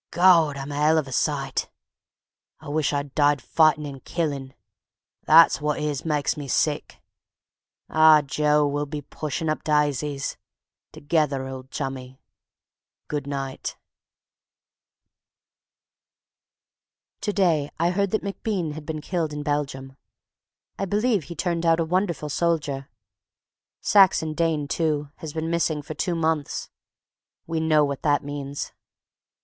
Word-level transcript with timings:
Gawd! 0.09 0.57
I'm 0.57 0.71
a 0.71 0.81
'ell 0.81 0.97
of 0.97 1.07
a 1.07 1.11
sight. 1.11 1.69
Wish 2.63 2.91
I'd 2.91 3.13
died 3.13 3.39
fightin' 3.39 3.85
and 3.85 4.03
killin'; 4.03 4.55
that's 5.27 5.61
wot 5.61 5.77
it 5.77 5.83
is 5.83 6.03
makes 6.05 6.35
me 6.35 6.47
sick.... 6.47 6.99
Ah, 7.87 8.23
Joe! 8.23 8.65
we'll 8.65 8.87
be 8.87 9.03
pushin' 9.03 9.47
up 9.47 9.63
dysies... 9.63 10.37
together, 10.91 11.47
old 11.47 11.69
Chummie... 11.69 12.17
good 13.09 13.27
night! 13.27 13.77
To 17.21 17.31
day 17.31 17.69
I 17.79 17.91
heard 17.91 18.09
that 18.09 18.23
MacBean 18.23 18.71
had 18.73 18.87
been 18.87 19.01
killed 19.01 19.31
in 19.31 19.43
Belgium. 19.43 19.97
I 20.79 20.85
believe 20.85 21.25
he 21.25 21.35
turned 21.35 21.63
out 21.63 21.79
a 21.79 21.85
wonderful 21.85 22.29
soldier. 22.29 22.89
Saxon 23.81 24.33
Dane, 24.33 24.67
too, 24.67 25.11
has 25.17 25.31
been 25.31 25.51
missing 25.51 25.83
for 25.83 25.93
two 25.93 26.15
months. 26.15 26.71
We 27.45 27.59
know 27.59 27.85
what 27.85 28.01
that 28.01 28.23
means. 28.23 28.73